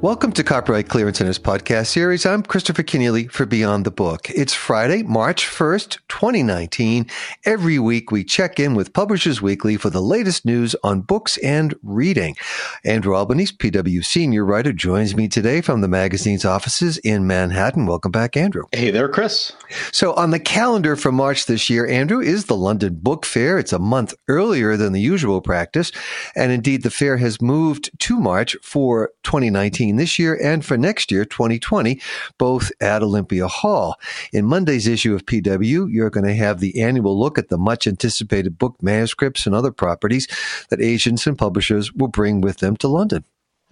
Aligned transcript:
Welcome 0.00 0.30
to 0.34 0.44
Copyright 0.44 0.88
Clearance 0.88 1.18
Center's 1.18 1.40
podcast 1.40 1.86
series. 1.86 2.24
I'm 2.24 2.44
Christopher 2.44 2.84
Kenneally 2.84 3.28
for 3.32 3.46
Beyond 3.46 3.84
the 3.84 3.90
Book. 3.90 4.30
It's 4.30 4.54
Friday, 4.54 5.02
March 5.02 5.44
1st, 5.44 5.98
2019. 6.08 7.08
Every 7.44 7.80
week 7.80 8.12
we 8.12 8.22
check 8.22 8.60
in 8.60 8.76
with 8.76 8.92
Publishers 8.92 9.42
Weekly 9.42 9.76
for 9.76 9.90
the 9.90 10.00
latest 10.00 10.46
news 10.46 10.76
on 10.84 11.00
books 11.00 11.36
and 11.38 11.74
reading. 11.82 12.36
Andrew 12.84 13.16
Albanese, 13.16 13.56
PW 13.56 14.04
senior 14.04 14.44
writer, 14.44 14.72
joins 14.72 15.16
me 15.16 15.26
today 15.26 15.60
from 15.60 15.80
the 15.80 15.88
magazine's 15.88 16.44
offices 16.44 16.98
in 16.98 17.26
Manhattan. 17.26 17.84
Welcome 17.86 18.12
back, 18.12 18.36
Andrew. 18.36 18.66
Hey 18.70 18.92
there, 18.92 19.08
Chris. 19.08 19.52
So 19.90 20.14
on 20.14 20.30
the 20.30 20.38
calendar 20.38 20.94
for 20.94 21.10
March 21.10 21.46
this 21.46 21.68
year, 21.68 21.84
Andrew, 21.88 22.20
is 22.20 22.44
the 22.44 22.56
London 22.56 23.00
Book 23.02 23.26
Fair. 23.26 23.58
It's 23.58 23.72
a 23.72 23.80
month 23.80 24.14
earlier 24.28 24.76
than 24.76 24.92
the 24.92 25.00
usual 25.00 25.40
practice. 25.40 25.90
And 26.36 26.52
indeed, 26.52 26.84
the 26.84 26.90
fair 26.90 27.16
has 27.16 27.42
moved 27.42 27.90
to 27.98 28.20
March 28.20 28.56
for 28.62 29.10
2019 29.24 29.87
this 29.96 30.18
year 30.18 30.38
and 30.42 30.64
for 30.64 30.76
next 30.76 31.10
year, 31.10 31.24
2020, 31.24 32.00
both 32.38 32.70
at 32.80 33.02
Olympia 33.02 33.48
Hall. 33.48 33.96
In 34.32 34.44
Monday's 34.44 34.86
issue 34.86 35.14
of 35.14 35.26
PW, 35.26 35.92
you're 35.92 36.10
going 36.10 36.26
to 36.26 36.34
have 36.34 36.60
the 36.60 36.80
annual 36.80 37.18
look 37.18 37.38
at 37.38 37.48
the 37.48 37.58
much 37.58 37.86
anticipated 37.86 38.58
book 38.58 38.76
manuscripts 38.82 39.46
and 39.46 39.54
other 39.54 39.72
properties 39.72 40.26
that 40.70 40.80
agents 40.80 41.26
and 41.26 41.38
publishers 41.38 41.92
will 41.92 42.08
bring 42.08 42.40
with 42.40 42.58
them 42.58 42.76
to 42.76 42.88
London. 42.88 43.24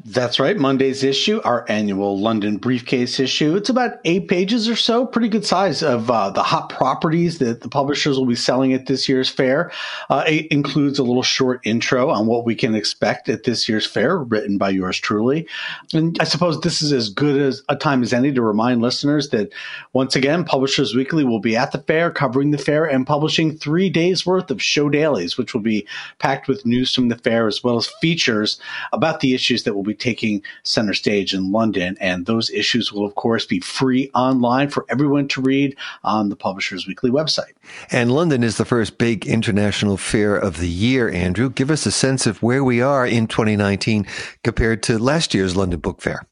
That's 0.05 0.39
right. 0.39 0.57
Monday's 0.57 1.03
issue, 1.03 1.41
our 1.43 1.65
annual 1.69 2.21
London 2.21 2.59
briefcase 2.59 3.19
issue. 3.19 3.57
It's 3.57 3.71
about 3.71 3.99
eight 4.05 4.29
pages 4.29 4.69
or 4.69 4.77
so, 4.77 5.07
pretty 5.07 5.29
good 5.29 5.45
size 5.45 5.83
of 5.83 6.11
uh, 6.11 6.31
the 6.31 6.43
hot 6.43 6.69
properties 6.69 7.39
that 7.39 7.63
the 7.63 7.69
publishers 7.69 8.19
will 8.19 8.27
be 8.27 8.37
selling 8.37 8.73
at 8.73 8.87
this 8.87 9.09
year's 9.09 9.29
fair. 9.29 9.73
Uh, 10.09 10.23
it 10.29 10.47
includes 10.49 10.99
a 10.99 11.03
little 11.03 11.23
short 11.23 11.61
intro 11.65 12.11
on 12.11 12.27
what 12.27 12.45
we 12.45 12.55
can 12.55 12.75
expect 12.75 13.29
at 13.29 13.45
this 13.45 13.69
year's 13.69 13.87
fair, 13.87 14.19
written 14.19 14.59
by 14.59 14.69
yours 14.69 14.99
truly. 14.99 15.49
And 15.93 16.17
I 16.21 16.25
suppose 16.25 16.61
this 16.61 16.83
is 16.83 16.93
as 16.93 17.09
good 17.09 17.41
as 17.41 17.63
a 17.69 17.75
time 17.75 18.03
as 18.03 18.13
any 18.13 18.33
to 18.33 18.43
remind 18.43 18.83
listeners 18.83 19.31
that 19.31 19.53
once 19.93 20.15
again, 20.15 20.45
Publishers 20.45 20.95
Weekly 20.95 21.25
will 21.25 21.41
be 21.41 21.57
at 21.57 21.73
the 21.73 21.79
fair, 21.79 22.11
covering 22.11 22.51
the 22.51 22.59
fair, 22.59 22.85
and 22.85 23.07
publishing 23.07 23.57
three 23.57 23.89
days 23.89 24.27
worth 24.27 24.51
of 24.51 24.63
show 24.63 24.89
dailies, 24.89 25.39
which 25.39 25.55
will 25.55 25.63
be 25.63 25.87
packed 26.19 26.49
with 26.49 26.67
news 26.67 26.95
from 26.95 27.09
the 27.09 27.19
fair 27.19 27.49
as 27.49 27.65
well 27.65 27.77
as 27.77 27.89
features 28.01 28.61
about 28.93 29.21
the 29.21 29.35
issues 29.35 29.65
that 29.65 29.75
will 29.75 29.86
be 29.87 29.95
taking 29.95 30.43
center 30.63 30.95
stage 30.95 31.35
in 31.35 31.53
London. 31.53 31.97
And 32.01 32.27
those 32.27 32.51
issues 32.51 32.93
will, 32.93 33.05
of 33.05 33.15
course, 33.15 33.47
be 33.47 33.61
free 33.61 34.11
online 34.15 34.69
for 34.69 34.85
everyone 34.89 35.29
to 35.29 35.41
read 35.41 35.77
on 36.05 36.29
the 36.29 36.37
Publishers 36.37 36.87
Weekly 36.87 37.11
website. 37.11 37.53
And 37.91 38.13
London 38.13 38.43
is 38.43 38.57
the 38.57 38.65
first 38.65 38.99
big 38.99 39.27
international 39.27 39.97
fair 39.97 40.37
of 40.37 40.59
the 40.59 40.69
year, 40.69 41.09
Andrew. 41.09 41.51
Give 41.51 41.71
us 41.71 41.87
a 41.87 41.93
sense 41.93 42.27
of 42.27 42.43
where 42.43 42.65
we 42.65 42.81
are 42.81 43.07
in 43.07 43.27
2019 43.27 44.07
compared 44.45 44.83
to 44.85 44.99
last 44.99 45.35
year's 45.35 45.57
London 45.57 45.81
Book 45.81 46.01
Fair. 46.01 46.27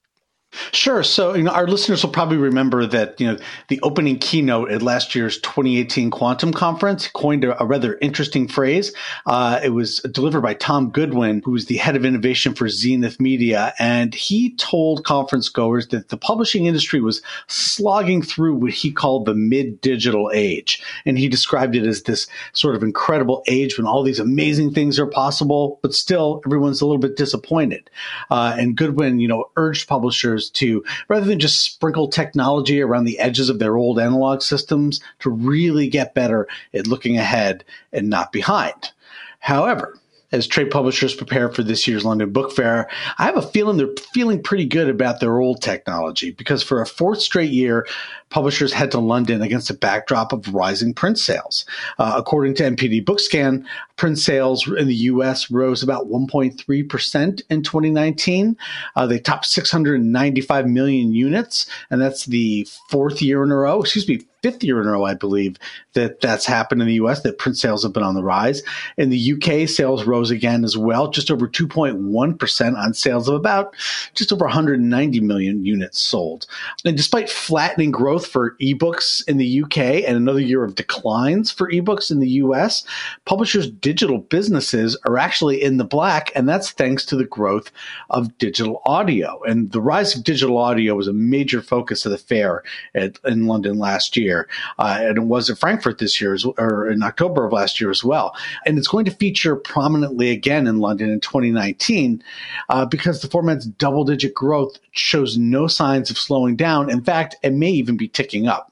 Sure. 0.73 1.03
So, 1.03 1.35
you 1.35 1.43
know, 1.43 1.51
our 1.51 1.67
listeners 1.67 2.03
will 2.03 2.13
probably 2.13 2.37
remember 2.37 2.87
that, 2.87 3.21
you 3.21 3.27
know, 3.27 3.39
the 3.69 3.81
opening 3.83 4.19
keynote 4.19 4.71
at 4.71 4.83
last 4.83 5.15
year's 5.15 5.39
2018 5.41 6.11
Quantum 6.11 6.53
Conference 6.53 7.09
coined 7.09 7.45
a, 7.45 7.61
a 7.63 7.67
rather 7.67 7.99
interesting 8.01 8.47
phrase. 8.47 8.93
Uh, 9.27 9.61
it 9.63 9.71
was 9.71 10.01
delivered 10.13 10.43
by 10.43 10.55
Tom 10.55 10.91
Goodwin, 10.91 11.43
who 11.45 11.53
was 11.53 11.67
the 11.67 11.77
head 11.77 11.97
of 11.97 12.05
innovation 12.05 12.55
for 12.55 12.69
Zenith 12.69 13.21
Media. 13.21 13.75
And 13.79 14.15
he 14.15 14.55
told 14.57 15.05
conference 15.05 15.49
goers 15.49 15.89
that 15.89 16.09
the 16.09 16.17
publishing 16.17 16.67
industry 16.67 17.01
was 17.01 17.23
slogging 17.47 18.23
through 18.23 18.55
what 18.55 18.73
he 18.73 18.93
called 18.93 19.27
the 19.27 19.35
mid 19.35 19.81
digital 19.81 20.31
age. 20.33 20.83
And 21.05 21.19
he 21.19 21.29
described 21.29 21.77
it 21.77 21.87
as 21.87 22.03
this 22.03 22.27
sort 22.53 22.77
of 22.77 22.83
incredible 22.83 23.43
age 23.47 23.77
when 23.79 23.87
all 23.87 24.03
these 24.03 24.21
amazing 24.21 24.73
things 24.73 24.99
are 24.99 25.07
possible, 25.07 25.79
but 25.83 25.95
still 25.95 26.43
everyone's 26.47 26.81
a 26.81 26.87
little 26.87 27.01
bit 27.01 27.17
disappointed. 27.17 27.91
Uh, 28.31 28.55
and 28.59 28.77
Goodwin, 28.77 29.19
you 29.19 29.29
know, 29.29 29.51
urged 29.57 29.89
publishers 29.89 30.44
to 30.51 30.85
rather 31.09 31.27
than 31.27 31.41
just 31.41 31.63
sprinkle 31.63 32.09
technology 32.09 32.81
around 32.81 33.05
the 33.05 33.19
edges 33.19 33.49
of 33.49 33.59
their 33.59 33.77
old 33.77 33.99
analog 33.99 34.43
systems 34.43 35.01
to 35.21 35.31
really 35.31 35.89
get 35.89 36.15
better 36.15 36.47
at 36.73 36.87
looking 36.87 37.17
ahead 37.17 37.65
and 37.93 38.09
not 38.09 38.33
behind. 38.33 38.93
However, 39.39 39.99
as 40.35 40.49
trade 40.49 40.71
publishers 40.71 41.15
prepare 41.15 41.49
for 41.49 41.63
this 41.63 41.87
year's 41.87 42.05
London 42.05 42.33
Book 42.33 42.51
Fair, 42.51 42.89
I 43.19 43.25
have 43.25 43.37
a 43.37 43.43
feeling 43.43 43.77
they're 43.77 43.95
feeling 44.13 44.43
pretty 44.43 44.67
good 44.67 44.89
about 44.89 45.21
their 45.21 45.39
old 45.39 45.63
technology 45.63 46.33
because 46.33 46.61
for 46.61 46.83
a 46.83 46.87
fourth 46.87 47.21
straight 47.21 47.53
year, 47.53 47.87
publishers 48.31 48.73
head 48.73 48.91
to 48.91 48.99
London 48.99 49.43
against 49.43 49.71
a 49.71 49.75
backdrop 49.75 50.33
of 50.33 50.53
rising 50.53 50.93
print 50.93 51.21
sales. 51.21 51.65
Uh, 51.99 52.15
according 52.17 52.55
to 52.57 52.65
NPD 52.65 53.05
Bookscan, 53.05 53.65
print 53.97 54.19
sales 54.19 54.67
in 54.67 54.89
the 54.89 54.95
U.S. 54.95 55.53
rose 55.53 55.85
about 55.85 56.09
1.3% 56.09 57.43
in 57.49 57.63
2019. 57.63 58.57
Uh, 58.97 59.07
they 59.07 59.21
topped 59.21 59.47
695 59.47 60.67
million 60.67 61.15
units, 61.15 61.67
and 61.91 62.01
that's 62.01 62.27
the 62.27 62.67
fourth 62.91 63.23
year 63.23 63.45
in 63.45 63.53
a 63.53 63.57
row, 63.57 63.81
excuse 63.83 64.09
me, 64.09 64.21
fifth 64.45 64.63
year 64.63 64.79
in 64.79 64.87
a 64.87 64.91
row, 64.91 65.07
I 65.07 65.15
believe, 65.15 65.57
that 65.95 66.21
that's 66.21 66.45
happened 66.45 66.83
in 66.83 66.87
the 66.87 67.01
US, 67.05 67.23
that 67.23 67.39
print 67.39 67.57
sales 67.57 67.83
have 67.83 67.95
been 67.95 68.03
on 68.03 68.15
the 68.15 68.23
rise. 68.23 68.63
In 68.99 69.09
the 69.09 69.33
UK, 69.33 69.67
sales 69.67 70.05
rose 70.05 70.31
again 70.31 70.65
as 70.65 70.77
well, 70.77 71.09
just 71.09 71.31
over 71.31 71.49
2.1% 71.49 72.77
on 72.77 72.93
sales 72.93 73.27
of 73.27 73.37
about 73.37 73.75
just 74.13 74.35
over 74.35 74.45
190 74.45 75.21
million 75.21 75.65
units 75.65 75.99
sold. 75.99 76.47
And 76.85 76.95
despite 76.95 77.31
flattening 77.31 77.91
growth 77.91 78.27
for 78.27 78.55
ebooks 78.61 79.27
in 79.27 79.39
the 79.39 79.63
UK 79.63 79.79
and 80.07 80.15
another 80.15 80.41
year 80.41 80.63
of 80.63 80.75
declines 80.75 81.51
for 81.51 81.71
ebooks 81.71 82.11
in 82.11 82.21
the 82.21 82.29
US, 82.29 82.85
publishers' 83.25 83.71
digital 83.71 84.19
businesses 84.19 84.95
are 85.07 85.17
actually 85.17 85.63
in 85.63 85.79
the 85.79 85.85
black, 85.87 86.31
and 86.35 86.47
that's 86.47 86.71
thanks 86.71 87.07
to 87.07 87.17
the 87.17 87.25
growth 87.25 87.71
of 88.11 88.37
digital 88.37 88.83
audio. 88.85 89.41
And 89.45 89.73
the 89.73 89.81
rise 89.81 90.15
of 90.15 90.23
digital 90.23 90.59
audio 90.59 90.97
was 90.97 91.09
a 91.09 91.15
major 91.15 91.63
focus 91.63 92.05
of 92.05 92.13
the 92.13 92.19
fair 92.19 92.63
at, 92.95 93.19
in 93.25 93.47
London 93.47 93.79
last 93.79 94.19
year 94.19 94.34
year, 94.35 94.49
uh, 94.79 94.99
and 95.01 95.17
it 95.17 95.25
was 95.25 95.49
at 95.51 95.59
Frankfurt 95.59 95.99
this 95.99 96.21
year, 96.21 96.37
or 96.59 96.91
in 96.91 97.03
October 97.03 97.47
of 97.47 97.53
last 97.53 97.81
year 97.81 97.91
as 97.91 98.03
well. 98.03 98.35
And 98.67 98.79
it's 98.79 98.89
going 98.89 99.05
to 99.05 99.11
feature 99.11 99.57
prominently 99.57 100.31
again 100.31 100.67
in 100.67 100.79
London 100.79 101.11
in 101.11 101.21
2019 101.21 102.23
uh, 102.69 102.87
because 102.87 103.23
the 103.23 103.29
format's 103.29 103.67
double 103.67 104.05
digit 104.05 104.35
growth 104.35 104.79
shows 104.93 105.39
no 105.39 105.67
signs 105.67 106.11
of 106.11 106.19
slowing 106.19 106.57
down. 106.57 106.91
In 106.91 107.03
fact, 107.03 107.37
it 107.43 107.53
may 107.53 107.71
even 107.71 107.97
be 107.97 108.09
ticking 108.09 108.47
up. 108.49 108.71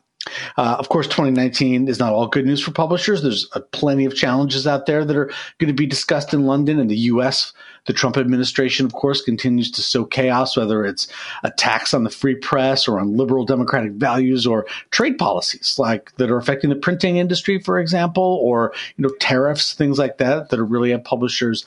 Uh, 0.56 0.76
of 0.78 0.88
course, 0.88 1.06
2019 1.06 1.88
is 1.88 1.98
not 1.98 2.12
all 2.12 2.28
good 2.28 2.46
news 2.46 2.60
for 2.60 2.70
publishers. 2.70 3.22
There's 3.22 3.48
uh, 3.54 3.60
plenty 3.72 4.04
of 4.04 4.14
challenges 4.14 4.66
out 4.66 4.86
there 4.86 5.04
that 5.04 5.16
are 5.16 5.30
going 5.58 5.68
to 5.68 5.72
be 5.72 5.86
discussed 5.86 6.32
in 6.32 6.46
London 6.46 6.78
and 6.78 6.90
the 6.90 6.96
U.S. 6.96 7.52
The 7.86 7.92
Trump 7.92 8.16
administration, 8.16 8.86
of 8.86 8.92
course, 8.92 9.20
continues 9.20 9.70
to 9.72 9.82
sow 9.82 10.04
chaos, 10.04 10.56
whether 10.56 10.84
it's 10.84 11.08
attacks 11.42 11.92
on 11.92 12.04
the 12.04 12.10
free 12.10 12.36
press 12.36 12.86
or 12.86 13.00
on 13.00 13.16
liberal 13.16 13.44
democratic 13.44 13.92
values 13.92 14.46
or 14.46 14.66
trade 14.90 15.18
policies 15.18 15.76
like 15.78 16.14
that 16.16 16.30
are 16.30 16.36
affecting 16.36 16.70
the 16.70 16.76
printing 16.76 17.16
industry, 17.16 17.58
for 17.58 17.80
example, 17.80 18.38
or 18.42 18.72
you 18.96 19.02
know 19.02 19.14
tariffs, 19.18 19.74
things 19.74 19.98
like 19.98 20.18
that 20.18 20.50
that 20.50 20.60
are 20.60 20.64
really 20.64 20.92
at 20.92 21.04
publishers 21.04 21.64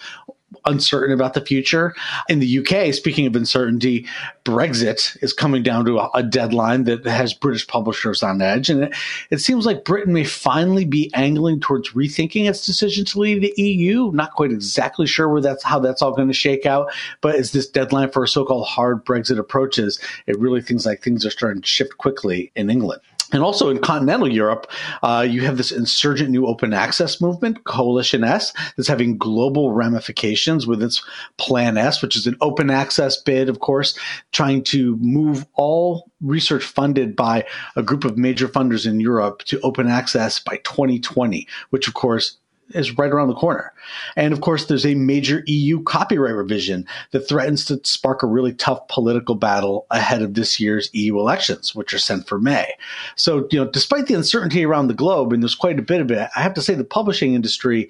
uncertain 0.66 1.14
about 1.14 1.34
the 1.34 1.42
future. 1.42 1.96
In 2.30 2.40
the 2.40 2.60
UK, 2.60 2.94
speaking 2.94 3.28
of 3.28 3.36
uncertainty, 3.36 4.08
Brexit 4.44 5.22
is 5.24 5.34
coming 5.34 5.64
down 5.64 5.86
to 5.86 6.00
a, 6.00 6.10
a 6.14 6.24
deadline 6.24 6.84
that 6.86 7.06
has 7.06 7.34
British 7.34 7.68
publishers 7.68 8.24
on 8.24 8.42
edge. 8.42 8.70
And 8.70 8.84
it, 8.84 8.96
it, 9.32 9.38
seems 9.40 9.66
like 9.66 9.86
Britain 9.86 10.14
may 10.14 10.24
finally 10.24 10.86
be 10.86 11.12
angling 11.14 11.60
towards 11.60 11.92
rethinking 11.92 12.48
its 12.48 12.66
decision 12.66 13.06
to 13.06 13.20
leave 13.20 13.42
the 13.42 13.54
EU. 13.62 14.12
Not 14.12 14.34
quite 14.34 14.52
exactly 14.52 15.08
sure 15.08 15.30
where 15.30 15.42
that's 15.42 15.64
how 15.64 15.80
that's 15.80 16.02
all 16.02 16.14
going 16.14 16.28
to 16.28 16.34
shake 16.34 16.66
out. 16.66 16.92
But 17.22 17.36
as 17.36 17.52
this 17.52 17.68
deadline 17.68 18.12
for 18.12 18.24
a 18.24 18.28
so-called 18.28 18.68
hard 18.68 19.06
Brexit 19.06 19.40
approaches, 19.40 20.00
it 20.28 20.40
really 20.40 20.62
seems 20.62 20.86
like 20.86 21.02
things 21.02 21.26
are 21.26 21.32
starting 21.32 21.62
to 21.62 21.68
shift 21.68 21.98
quickly 21.98 22.52
in 22.56 22.70
England. 22.70 23.02
And 23.36 23.44
also 23.44 23.70
in 23.70 23.80
continental 23.80 24.32
Europe, 24.32 24.72
uh, 25.04 25.28
you 25.30 25.42
have 25.42 25.58
this 25.58 25.74
insurgent 25.74 26.30
new 26.30 26.46
open 26.48 26.72
access 26.72 27.20
movement, 27.20 27.66
Coalition 27.66 28.24
S, 28.24 28.54
that's 28.78 28.88
having 28.88 29.18
global 29.18 29.74
ramifications 29.74 30.66
with 30.66 30.82
its 30.82 31.04
Plan 31.38 31.78
S, 31.78 32.02
which 32.02 32.16
is 32.16 32.28
an 32.28 32.38
open 32.40 32.70
access 32.70 33.22
bid, 33.22 33.50
of 33.50 33.60
course, 33.60 34.00
trying 34.32 34.64
to 34.64 34.96
move 35.02 35.46
all 35.56 36.10
research 36.22 36.64
funded 36.64 37.14
by 37.14 37.44
a 37.76 37.84
group 37.84 38.06
of 38.06 38.18
major 38.18 38.48
funders 38.48 38.88
in 38.88 39.02
Europe 39.02 39.44
to 39.44 39.60
open 39.62 39.90
access 39.90 40.40
by 40.40 40.56
2020, 40.64 41.46
which 41.72 41.90
of 41.90 41.94
course 41.94 42.38
is 42.70 42.98
right 42.98 43.12
around 43.12 43.28
the 43.28 43.36
corner. 43.36 43.74
And 44.16 44.34
of 44.34 44.42
course, 44.42 44.66
there's 44.66 44.86
a 44.86 44.96
major 44.96 45.44
EU 45.46 45.84
copyright 45.84 46.36
revision 46.36 46.88
that 47.12 47.28
threatens 47.28 47.66
to 47.66 47.80
spark 47.84 48.24
a 48.24 48.28
really 48.28 48.54
tough 48.54 48.88
political 48.88 49.36
battle 49.36 49.86
ahead 49.92 50.22
of 50.22 50.34
this 50.34 50.60
year's 50.60 50.90
EU 50.94 51.20
elections, 51.20 51.76
which 51.76 51.94
are 51.94 52.00
set 52.00 52.28
for 52.28 52.40
May. 52.40 52.72
So, 53.16 53.48
you 53.52 53.60
know, 53.60 53.70
despite 53.70 54.08
the 54.08 54.14
uncertainty 54.14 54.66
around 54.66 54.88
the 54.88 54.94
globe, 54.94 55.34
and 55.34 55.44
there's 55.44 55.56
quite 55.56 55.80
a 55.80 55.84
bit 55.84 56.02
of 56.02 56.12
it, 56.12 56.30
I 56.36 56.42
have 56.42 56.54
to 56.56 56.62
say 56.62 56.74
the 56.74 56.84
publishing 56.84 57.36
industry 57.36 57.90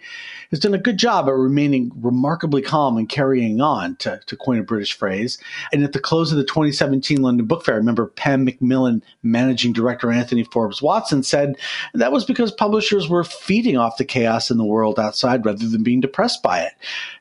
has 0.52 0.60
done 0.60 0.74
a 0.74 0.80
good 0.80 0.98
job 0.98 1.28
at 1.28 1.34
remaining 1.34 1.92
remarkably 1.96 2.62
calm 2.62 2.98
and 2.98 3.10
carrying 3.10 3.62
on, 3.62 3.96
to, 3.98 4.20
to 4.26 4.36
coin 4.36 4.60
a 4.60 4.64
British 4.64 4.94
phrase. 4.94 5.38
And 5.72 5.84
at 5.84 5.94
the 5.94 6.00
close 6.00 6.32
of 6.32 6.38
the 6.38 6.44
2017 6.44 7.22
London 7.22 7.46
Book 7.46 7.66
Fair, 7.66 7.76
remember 7.76 8.08
Pan 8.08 8.46
Macmillan, 8.46 9.04
managing 9.24 9.74
director 9.74 10.12
Anthony 10.12 10.44
Forbes 10.44 10.82
Watson 10.82 11.24
said 11.24 11.56
that 11.94 12.12
was 12.12 12.26
because 12.26 12.52
publishers 12.52 13.10
were 13.10 13.24
feeding 13.24 13.78
off 13.78 13.98
the 13.98 14.06
chaos 14.06 14.52
in 14.52 14.58
the 14.58 14.65
the 14.66 14.72
world 14.72 15.00
outside 15.00 15.46
rather 15.46 15.68
than 15.68 15.84
being 15.84 16.02
depressed 16.02 16.42
by 16.42 16.62
it. 16.62 16.74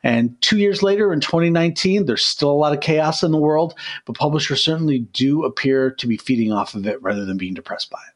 And 0.02 0.40
two 0.40 0.58
years 0.58 0.82
later, 0.82 1.12
in 1.12 1.20
2019, 1.20 2.06
there's 2.06 2.24
still 2.24 2.50
a 2.50 2.52
lot 2.52 2.72
of 2.72 2.80
chaos 2.80 3.22
in 3.22 3.32
the 3.32 3.38
world, 3.38 3.74
but 4.06 4.16
publishers 4.16 4.64
certainly 4.64 5.00
do 5.12 5.44
appear 5.44 5.90
to 5.90 6.06
be 6.06 6.16
feeding 6.16 6.52
off 6.52 6.74
of 6.74 6.86
it 6.86 7.02
rather 7.02 7.24
than 7.24 7.36
being 7.36 7.54
depressed 7.54 7.90
by 7.90 7.98
it. 7.98 8.14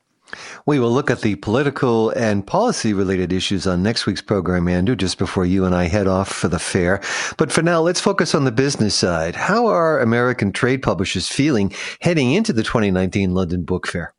We 0.66 0.78
will 0.78 0.92
look 0.92 1.10
at 1.10 1.22
the 1.22 1.36
political 1.36 2.10
and 2.10 2.46
policy 2.46 2.92
related 2.92 3.32
issues 3.32 3.66
on 3.66 3.82
next 3.82 4.04
week's 4.04 4.20
program, 4.20 4.68
Andrew, 4.68 4.94
just 4.94 5.16
before 5.16 5.46
you 5.46 5.64
and 5.64 5.74
I 5.74 5.84
head 5.84 6.06
off 6.06 6.28
for 6.28 6.48
the 6.48 6.58
fair. 6.58 7.00
But 7.38 7.50
for 7.50 7.62
now, 7.62 7.80
let's 7.80 8.00
focus 8.00 8.34
on 8.34 8.44
the 8.44 8.52
business 8.52 8.94
side. 8.94 9.34
How 9.34 9.66
are 9.66 10.00
American 10.00 10.52
trade 10.52 10.82
publishers 10.82 11.28
feeling 11.28 11.72
heading 12.00 12.32
into 12.32 12.52
the 12.52 12.62
2019 12.62 13.32
London 13.32 13.62
Book 13.62 13.86
Fair? 13.86 14.12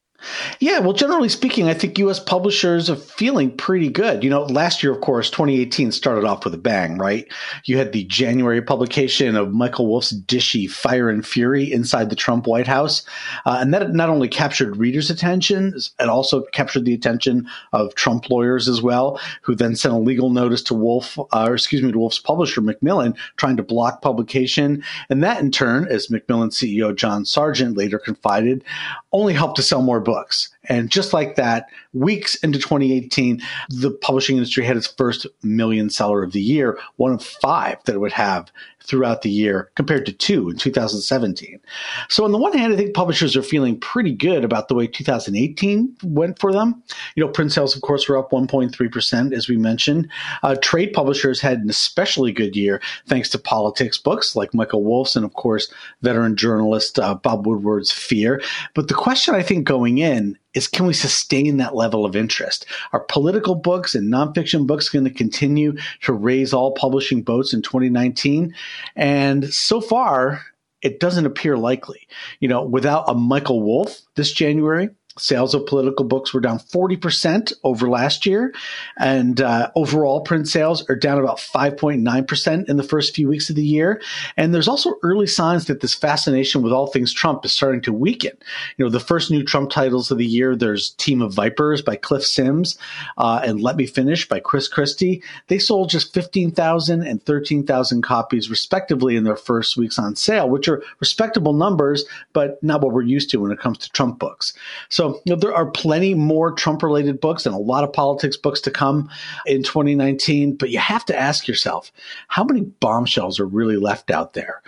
Yeah, 0.59 0.79
well, 0.79 0.93
generally 0.93 1.29
speaking, 1.29 1.67
I 1.67 1.73
think 1.73 1.97
U.S. 1.99 2.19
publishers 2.19 2.89
are 2.89 2.95
feeling 2.95 3.55
pretty 3.55 3.89
good. 3.89 4.23
You 4.23 4.29
know, 4.29 4.43
last 4.43 4.83
year, 4.83 4.91
of 4.91 5.01
course, 5.01 5.29
2018 5.29 5.91
started 5.91 6.25
off 6.25 6.43
with 6.43 6.53
a 6.53 6.57
bang, 6.57 6.97
right? 6.97 7.27
You 7.65 7.77
had 7.77 7.93
the 7.93 8.03
January 8.05 8.61
publication 8.61 9.35
of 9.35 9.53
Michael 9.53 9.87
Wolff's 9.87 10.13
dishy 10.13 10.69
Fire 10.69 11.09
and 11.09 11.25
Fury 11.25 11.71
inside 11.71 12.09
the 12.09 12.15
Trump 12.15 12.47
White 12.47 12.67
House. 12.67 13.03
Uh, 13.45 13.57
and 13.61 13.73
that 13.73 13.91
not 13.93 14.09
only 14.09 14.27
captured 14.27 14.77
readers' 14.77 15.09
attention, 15.09 15.73
it 15.99 16.09
also 16.09 16.41
captured 16.51 16.85
the 16.85 16.93
attention 16.93 17.47
of 17.71 17.95
Trump 17.95 18.29
lawyers 18.29 18.67
as 18.67 18.81
well, 18.81 19.19
who 19.41 19.55
then 19.55 19.75
sent 19.75 19.93
a 19.93 19.97
legal 19.97 20.29
notice 20.29 20.61
to 20.63 20.73
Wolff, 20.73 21.17
uh, 21.17 21.45
or 21.47 21.53
excuse 21.53 21.81
me, 21.81 21.91
to 21.91 21.99
Wolff's 21.99 22.19
publisher, 22.19 22.61
Macmillan, 22.61 23.15
trying 23.37 23.57
to 23.57 23.63
block 23.63 24.01
publication. 24.01 24.83
And 25.09 25.23
that, 25.23 25.39
in 25.39 25.51
turn, 25.51 25.87
as 25.87 26.09
Macmillan 26.09 26.49
CEO 26.49 26.95
John 26.95 27.25
Sargent 27.25 27.77
later 27.77 27.99
confided, 27.99 28.63
only 29.11 29.33
helped 29.33 29.55
to 29.55 29.63
sell 29.63 29.81
more 29.81 30.01
books. 30.09 30.49
And 30.69 30.91
just 30.91 31.13
like 31.13 31.35
that, 31.35 31.67
weeks 31.93 32.35
into 32.35 32.59
2018, 32.59 33.41
the 33.69 33.91
publishing 33.91 34.37
industry 34.37 34.63
had 34.63 34.77
its 34.77 34.87
first 34.87 35.25
million 35.43 35.89
seller 35.89 36.23
of 36.23 36.31
the 36.31 36.41
year, 36.41 36.79
one 36.97 37.11
of 37.11 37.23
five 37.23 37.77
that 37.85 37.95
it 37.95 37.99
would 37.99 38.13
have 38.13 38.51
throughout 38.83 39.21
the 39.21 39.29
year 39.29 39.69
compared 39.75 40.05
to 40.05 40.11
two 40.11 40.49
in 40.49 40.57
2017. 40.57 41.59
So 42.07 42.23
on 42.23 42.31
the 42.31 42.37
one 42.37 42.57
hand, 42.57 42.73
I 42.73 42.75
think 42.75 42.93
publishers 42.93 43.35
are 43.35 43.43
feeling 43.43 43.79
pretty 43.79 44.11
good 44.11 44.43
about 44.43 44.67
the 44.67 44.75
way 44.75 44.87
2018 44.87 45.95
went 46.03 46.39
for 46.39 46.51
them. 46.51 46.81
You 47.15 47.25
know, 47.25 47.31
print 47.31 47.51
sales, 47.51 47.75
of 47.75 47.81
course, 47.81 48.07
were 48.07 48.17
up 48.17 48.31
1.3%, 48.31 49.33
as 49.33 49.47
we 49.47 49.57
mentioned. 49.57 50.09
Uh, 50.43 50.55
trade 50.61 50.93
publishers 50.93 51.41
had 51.41 51.59
an 51.59 51.69
especially 51.69 52.31
good 52.31 52.55
year 52.55 52.81
thanks 53.07 53.29
to 53.29 53.37
politics 53.37 53.97
books 53.97 54.35
like 54.35 54.53
Michael 54.53 54.83
Wolff's 54.83 55.15
and, 55.15 55.25
of 55.25 55.33
course, 55.33 55.71
veteran 56.01 56.35
journalist 56.35 56.99
uh, 56.99 57.15
Bob 57.15 57.45
Woodward's 57.45 57.91
Fear. 57.91 58.41
But 58.73 58.87
the 58.87 58.93
question 58.93 59.35
I 59.35 59.43
think 59.43 59.67
going 59.67 59.99
in 59.99 60.37
is 60.59 60.67
can 60.67 60.85
we 60.85 60.93
sustain 60.93 61.55
that 61.57 61.73
level 61.73 62.05
of 62.05 62.17
interest? 62.17 62.65
Are 62.91 62.99
political 62.99 63.55
books 63.55 63.95
and 63.95 64.11
nonfiction 64.11 64.67
books 64.67 64.89
going 64.89 65.05
to 65.05 65.11
continue 65.11 65.77
to 66.01 66.11
raise 66.13 66.53
all 66.53 66.73
publishing 66.73 67.23
boats 67.23 67.53
in 67.53 67.61
2019? 67.61 68.53
And 68.97 69.53
so 69.53 69.79
far, 69.79 70.41
it 70.81 70.99
doesn't 70.99 71.25
appear 71.25 71.57
likely. 71.57 72.07
You 72.41 72.49
know, 72.49 72.61
without 72.61 73.05
a 73.07 73.15
Michael 73.15 73.61
Wolff 73.61 74.01
this 74.15 74.33
January, 74.33 74.89
Sales 75.21 75.53
of 75.53 75.65
political 75.65 76.05
books 76.05 76.33
were 76.33 76.41
down 76.41 76.59
40% 76.59 77.53
over 77.63 77.89
last 77.89 78.25
year. 78.25 78.53
And 78.97 79.41
uh, 79.41 79.71
overall 79.75 80.21
print 80.21 80.47
sales 80.47 80.87
are 80.89 80.95
down 80.95 81.19
about 81.19 81.37
5.9% 81.37 82.69
in 82.69 82.77
the 82.77 82.83
first 82.83 83.15
few 83.15 83.27
weeks 83.27 83.49
of 83.49 83.55
the 83.55 83.65
year. 83.65 84.01
And 84.37 84.53
there's 84.53 84.67
also 84.67 84.95
early 85.03 85.27
signs 85.27 85.65
that 85.65 85.81
this 85.81 85.93
fascination 85.93 86.61
with 86.61 86.73
all 86.73 86.87
things 86.87 87.13
Trump 87.13 87.45
is 87.45 87.53
starting 87.53 87.81
to 87.81 87.93
weaken. 87.93 88.31
You 88.77 88.85
know, 88.85 88.91
the 88.91 88.99
first 88.99 89.31
new 89.31 89.43
Trump 89.43 89.69
titles 89.69 90.11
of 90.11 90.17
the 90.17 90.25
year, 90.25 90.55
there's 90.55 90.91
Team 90.91 91.21
of 91.21 91.33
Vipers 91.33 91.81
by 91.81 91.95
Cliff 91.95 92.25
Sims 92.25 92.77
uh, 93.17 93.41
and 93.43 93.61
Let 93.61 93.75
Me 93.75 93.85
Finish 93.85 94.27
by 94.27 94.39
Chris 94.39 94.67
Christie. 94.67 95.23
They 95.47 95.59
sold 95.59 95.89
just 95.89 96.13
15,000 96.13 97.03
and 97.03 97.23
13,000 97.23 98.01
copies, 98.01 98.49
respectively, 98.49 99.15
in 99.15 99.23
their 99.23 99.35
first 99.35 99.77
weeks 99.77 99.99
on 99.99 100.15
sale, 100.15 100.49
which 100.49 100.67
are 100.67 100.83
respectable 100.99 101.53
numbers, 101.53 102.05
but 102.33 102.61
not 102.63 102.81
what 102.81 102.93
we're 102.93 103.01
used 103.01 103.29
to 103.31 103.37
when 103.37 103.51
it 103.51 103.59
comes 103.59 103.77
to 103.79 103.89
Trump 103.91 104.19
books. 104.19 104.53
So 104.89 105.08
you 105.25 105.33
know, 105.33 105.35
there 105.35 105.53
are 105.53 105.69
plenty 105.69 106.13
more 106.13 106.51
Trump 106.51 106.83
related 106.83 107.19
books 107.21 107.45
and 107.45 107.55
a 107.55 107.59
lot 107.59 107.83
of 107.83 107.93
politics 107.93 108.37
books 108.37 108.61
to 108.61 108.71
come 108.71 109.09
in 109.45 109.63
2019. 109.63 110.55
But 110.55 110.69
you 110.69 110.79
have 110.79 111.05
to 111.05 111.19
ask 111.19 111.47
yourself, 111.47 111.91
how 112.27 112.43
many 112.43 112.61
bombshells 112.61 113.39
are 113.39 113.45
really 113.45 113.77
left 113.77 114.11
out 114.11 114.33
there? 114.33 114.61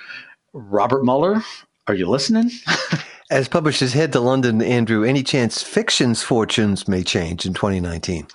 Robert 0.54 1.04
Mueller, 1.04 1.44
are 1.88 1.94
you 1.94 2.08
listening? 2.08 2.52
As 3.31 3.48
publishers 3.48 3.94
head 3.94 4.12
to 4.12 4.19
London, 4.19 4.62
Andrew, 4.62 5.06
any 5.06 5.24
chance 5.24 5.63
fiction's 5.63 6.22
fortunes 6.22 6.86
may 6.89 7.01
change 7.01 7.45
in 7.45 7.54
2019? 7.54 8.28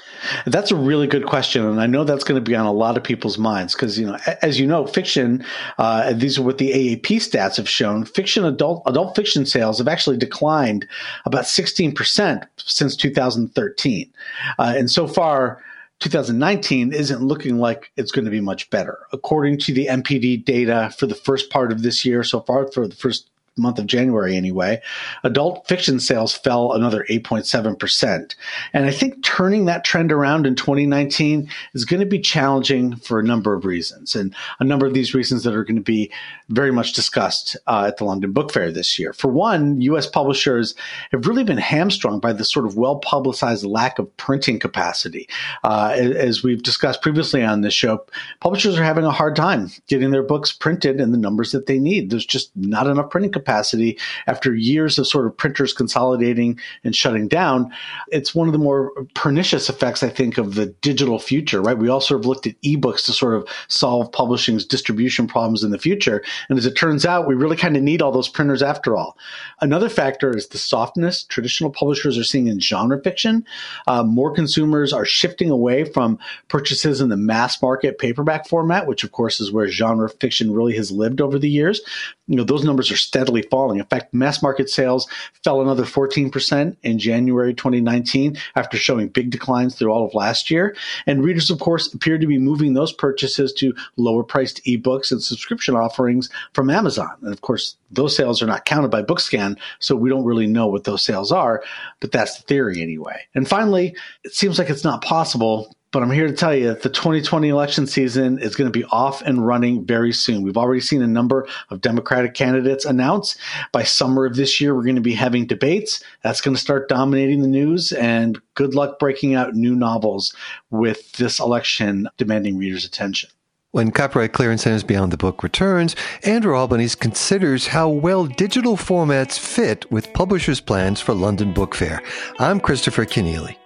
That's 0.47 0.71
a 0.71 0.75
really 0.75 1.07
good 1.07 1.27
question, 1.27 1.67
and 1.67 1.83
I 1.83 1.87
know 1.87 2.03
that's 2.03 2.25
going 2.25 2.43
to 2.43 2.51
be 2.51 2.57
on 2.57 2.65
a 2.65 2.73
lot 2.73 2.97
of 2.97 3.05
people's 3.05 3.37
minds 3.37 3.75
because, 3.75 3.99
you 3.99 4.07
know, 4.07 4.17
as 4.41 4.59
you 4.59 4.67
know, 4.67 4.87
fiction. 4.87 5.45
Uh, 5.77 6.15
these 6.15 6.39
are 6.39 6.43
what 6.43 6.57
the 6.57 6.73
AAP 6.73 7.19
stats 7.19 7.59
have 7.59 7.69
shown. 7.69 8.07
Fiction 8.07 8.47
adult 8.47 8.83
adult 8.87 9.15
fiction 9.15 9.45
sales 9.45 9.77
have 9.77 9.87
actually 9.87 10.17
declined 10.17 10.89
about 11.27 11.47
16 11.47 11.95
percent 11.95 12.47
since 12.57 12.97
2013, 12.97 14.11
uh, 14.59 14.75
and 14.77 14.91
so 14.91 15.07
far. 15.07 15.63
2019 16.01 16.93
isn't 16.93 17.23
looking 17.23 17.57
like 17.57 17.91
it's 17.97 18.13
going 18.13 18.27
to 18.27 18.31
be 18.31 18.43
much 18.43 18.69
better. 18.69 18.99
According 19.15 19.59
to 19.61 19.73
the 19.73 19.87
NPD 19.87 20.45
data 20.45 20.93
for 20.99 21.07
the 21.07 21.15
first 21.15 21.49
part 21.49 21.73
of 21.73 21.81
this 21.81 22.05
year, 22.05 22.23
so 22.23 22.41
far 22.43 22.71
for 22.71 22.87
the 22.87 22.95
first 22.95 23.31
month 23.57 23.79
of 23.79 23.87
January 23.87 24.37
anyway, 24.37 24.81
adult 25.25 25.67
fiction 25.67 25.99
sales 25.99 26.35
fell 26.35 26.73
another 26.73 27.07
8.7%. 27.09 28.35
And 28.73 28.85
I 28.85 28.91
think 28.91 29.23
turning 29.23 29.65
that 29.65 29.85
trend 29.85 30.13
around 30.13 30.47
in 30.47 30.55
2019 30.55 31.49
is 31.73 31.85
going 31.85 32.01
to 32.01 32.07
be 32.07 32.21
challenging 32.21 32.97
for 32.97 33.19
a 33.19 33.25
number 33.25 33.55
of 33.55 33.65
reasons. 33.65 34.15
And 34.15 34.35
a 34.61 34.65
number 34.65 34.87
of 34.87 34.93
these 34.93 35.15
reasons 35.15 35.45
that 35.45 35.55
are 35.55 35.65
going 35.65 35.77
to 35.77 35.83
be 35.83 36.13
very 36.51 36.71
much 36.71 36.93
discussed 36.93 37.57
uh, 37.67 37.87
at 37.89 37.97
the 37.97 38.05
London 38.05 38.33
Book 38.33 38.53
Fair 38.53 38.71
this 38.71 38.99
year. 38.99 39.13
For 39.13 39.29
one, 39.29 39.81
U.S. 39.81 40.07
publishers 40.07 40.75
have 41.13 41.27
really 41.27 41.45
been 41.45 41.57
hamstrung 41.57 42.21
by 42.21 42.33
the 42.33 42.45
sort 42.45 42.67
of 42.67 42.77
well 42.77 42.99
publicized 42.99 43.65
lack 43.65 43.99
of 43.99 44.15
printing 44.19 44.59
capacity. 44.59 45.29
Uh, 45.65 45.93
as 45.97 46.43
we've 46.43 46.63
discussed 46.63 47.01
previously 47.01 47.43
on 47.43 47.63
this 47.63 47.75
show, 47.75 48.05
publishers 48.41 48.79
are 48.79 48.85
having 48.85 49.05
a 49.05 49.11
hard 49.11 49.35
time 49.35 49.71
getting 49.89 50.11
their 50.11 50.23
books 50.23 50.53
printed 50.53 51.01
in 51.01 51.13
the 51.13 51.19
numbers 51.19 51.53
that 51.53 51.67
they 51.67 51.79
need. 51.79 52.11
There's 52.11 52.27
just 52.27 52.55
not 52.55 52.87
enough 52.87 53.11
printing 53.11 53.33
capacity 53.33 53.46
capacity 53.47 53.99
after 54.27 54.55
years 54.55 54.99
of 54.99 55.07
sort 55.07 55.27
of 55.27 55.37
printers 55.37 55.73
consolidating 55.73 56.59
and 56.83 56.97
shutting 56.97 57.29
down. 57.29 57.73
It's 58.09 58.35
one 58.35 58.49
of 58.49 58.53
the 58.53 58.59
more 58.59 58.93
pernicious 59.15 59.69
effects, 59.69 60.03
I 60.03 60.09
think, 60.09 60.37
of 60.37 60.55
the 60.55 60.67
digital 60.67 61.19
future, 61.21 61.63
right? 61.63 61.79
We 61.79 61.89
all 61.89 62.01
sort 62.01 62.21
of 62.21 62.27
looked 62.27 62.47
at 62.47 62.61
ebooks 62.63 63.05
to 63.07 63.13
sort 63.13 63.35
of 63.35 63.49
solve 63.69 64.11
publishing's 64.11 64.65
distribution 64.65 65.29
problems 65.29 65.63
in 65.63 65.71
the 65.71 65.79
future. 65.79 66.25
And 66.49 66.59
as 66.59 66.67
it 66.67 66.75
turns 66.75 67.07
out, 67.07 67.29
we 67.29 67.35
really 67.35 67.57
kind 67.57 67.77
of 67.77 67.83
need 67.83 68.03
all 68.03 68.13
those 68.13 68.29
printers 68.29 68.63
after 68.63 68.97
all. 68.97 69.17
Another 69.61 69.89
factor 69.89 70.37
is 70.37 70.49
the 70.49 70.59
softness 70.59 71.23
traditional 71.25 71.71
publishers 71.71 72.19
are 72.19 72.25
seeing 72.25 72.49
in 72.49 72.59
genre 72.61 73.01
fiction. 73.03 73.45
Uh, 73.87 74.03
more 74.03 74.33
consumers 74.33 74.93
are 74.93 75.05
shifting 75.05 75.51
away 75.51 75.85
from 75.85 76.19
purchases 76.49 77.01
in 77.01 77.09
the 77.11 77.17
mass 77.17 77.63
market 77.63 77.99
paperback 77.99 78.49
format, 78.49 78.87
which 78.87 79.05
of 79.05 79.13
course 79.13 79.41
is 79.41 79.53
where 79.53 79.69
genre 79.69 80.09
fiction 80.09 80.53
really 80.53 80.77
has 80.77 80.91
lived 80.91 81.21
over 81.21 81.39
the 81.39 81.49
years. 81.49 81.81
You 82.27 82.37
know, 82.37 82.45
those 82.45 82.65
numbers 82.65 82.91
are 82.91 82.97
steadily 82.97 83.36
steadily 83.37 83.49
falling. 83.51 83.79
In 83.79 83.87
fact, 83.87 84.15
mass 84.15 84.43
market 84.43 84.69
sales 84.69 85.09
fell 85.45 85.61
another 85.61 85.85
14% 85.85 86.77
in 86.83 86.99
January 86.99 87.55
2019 87.55 88.37
after 88.55 88.77
showing 88.77 89.09
big 89.09 89.31
declines 89.31 89.75
through 89.75 89.91
all 89.93 90.07
of 90.07 90.15
last 90.15 90.51
year. 90.51 90.77
And 91.07 91.25
readers, 91.25 91.51
of 91.51 91.59
course, 91.59 91.93
appear 91.93 92.19
to 92.19 92.27
be 92.27 92.39
moving 92.39 92.75
those 92.75 92.93
purchases 92.93 93.53
to 93.55 93.75
lower 93.97 94.23
priced 94.23 94.65
ebooks 94.65 95.13
and 95.13 95.23
subscription 95.23 95.77
offerings 95.77 96.29
from 96.53 96.71
Amazon. 96.71 97.11
And 97.23 97.33
of 97.33 97.41
course, 97.41 97.77
those 97.91 98.17
sales 98.17 98.43
are 98.43 98.47
not 98.47 98.65
counted 98.65 98.91
by 98.91 99.03
Bookscan, 99.03 99.59
so 99.79 99.95
we 99.95 100.11
don't 100.11 100.25
really 100.25 100.47
know 100.47 100.67
what 100.67 100.85
those 100.85 101.05
sales 101.05 101.31
are, 101.31 101.63
but 102.01 102.13
that's 102.13 102.37
the 102.37 102.43
theory 102.43 102.83
anyway. 102.83 103.21
And 103.35 103.49
finally, 103.49 103.95
it 104.25 104.35
seems 104.35 104.59
like 104.59 104.71
it's 104.71 104.85
not 104.85 105.03
possible 105.03 105.75
but 105.97 106.03
I'm 106.03 106.11
here 106.11 106.27
to 106.27 106.35
tell 106.35 106.55
you 106.55 106.67
that 106.67 106.83
the 106.83 106.91
2020 106.91 107.49
election 107.49 107.87
season 107.87 108.39
is 108.39 108.55
going 108.55 108.71
to 108.71 108.79
be 108.79 108.85
off 108.91 109.23
and 109.23 109.47
running 109.47 109.83
very 109.83 110.13
soon. 110.13 110.43
We've 110.43 110.59
already 110.59 110.83
seen 110.83 111.01
a 111.01 111.07
number 111.07 111.49
of 111.71 111.81
Democratic 111.81 112.35
candidates 112.35 112.85
announce. 112.85 113.35
By 113.73 113.85
summer 113.85 114.27
of 114.27 114.37
this 114.37 114.61
year, 114.61 114.75
we're 114.75 114.83
going 114.83 114.97
to 114.97 115.01
be 115.01 115.15
having 115.15 115.47
debates. 115.47 116.05
That's 116.23 116.43
going 116.43 116.55
to 116.55 116.61
start 116.61 116.91
dominating 116.91 117.41
the 117.41 117.49
news. 117.49 117.93
And 117.93 118.39
good 118.53 118.75
luck 118.75 118.99
breaking 118.99 119.33
out 119.33 119.55
new 119.55 119.75
novels 119.75 120.37
with 120.69 121.13
this 121.13 121.41
election 121.41 122.11
demanding 122.19 122.59
readers' 122.59 122.85
attention. 122.85 123.31
When 123.71 123.91
Copyright 123.91 124.35
Clearance 124.35 124.65
Centers 124.65 124.85
Beyond 124.85 125.15
the 125.15 125.17
Book 125.17 125.43
returns, 125.43 125.97
Andrew 126.25 126.55
Albanese 126.55 126.99
considers 126.99 127.69
how 127.69 127.89
well 127.89 128.27
digital 128.27 128.77
formats 128.77 129.39
fit 129.39 129.91
with 129.91 130.13
publishers' 130.13 130.61
plans 130.61 131.01
for 131.01 131.15
London 131.15 131.55
Book 131.55 131.75
Fair. 131.75 132.03
I'm 132.39 132.61
Christopher 132.61 133.07
Kenneally. 133.07 133.57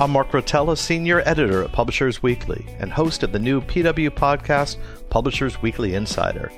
I'm 0.00 0.12
Mark 0.12 0.30
Rotella, 0.30 0.78
Senior 0.78 1.20
Editor 1.26 1.62
at 1.62 1.72
Publishers 1.72 2.22
Weekly 2.22 2.64
and 2.78 2.90
host 2.90 3.22
of 3.22 3.32
the 3.32 3.38
new 3.38 3.60
PW 3.60 4.08
podcast, 4.08 4.78
Publishers 5.10 5.60
Weekly 5.60 5.94
Insider. 5.94 6.50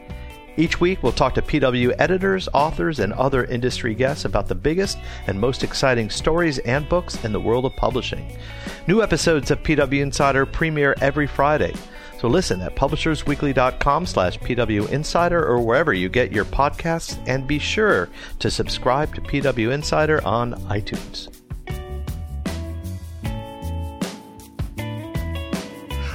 Each 0.56 0.80
week, 0.80 1.02
we'll 1.02 1.10
talk 1.10 1.34
to 1.34 1.42
PW 1.42 1.92
editors, 1.98 2.48
authors, 2.54 3.00
and 3.00 3.12
other 3.14 3.44
industry 3.46 3.96
guests 3.96 4.24
about 4.24 4.46
the 4.46 4.54
biggest 4.54 4.96
and 5.26 5.40
most 5.40 5.64
exciting 5.64 6.08
stories 6.08 6.60
and 6.60 6.88
books 6.88 7.24
in 7.24 7.32
the 7.32 7.40
world 7.40 7.64
of 7.64 7.74
publishing. 7.74 8.38
New 8.86 9.02
episodes 9.02 9.50
of 9.50 9.60
PW 9.64 10.00
Insider 10.00 10.46
premiere 10.46 10.94
every 11.00 11.26
Friday. 11.26 11.74
So 12.20 12.28
listen 12.28 12.60
at 12.60 12.76
publishersweekly.com 12.76 14.06
slash 14.06 14.38
PW 14.38 14.88
Insider 14.90 15.44
or 15.44 15.60
wherever 15.60 15.92
you 15.92 16.08
get 16.08 16.30
your 16.30 16.44
podcasts, 16.44 17.20
and 17.26 17.48
be 17.48 17.58
sure 17.58 18.08
to 18.38 18.52
subscribe 18.52 19.12
to 19.16 19.20
PW 19.20 19.72
Insider 19.72 20.24
on 20.24 20.54
iTunes. 20.66 21.41